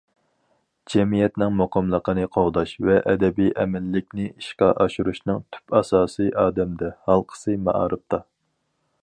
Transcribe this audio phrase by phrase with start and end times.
[0.93, 8.23] جەمئىيەتنىڭ مۇقىملىقنى قوغداش ۋە ئەبەدىي ئەمىنلىكنى ئىشقا ئاشۇرۇشنىڭ تۈپ ئاساسى ئادەمدە، ھالقىسى مائارىپتا.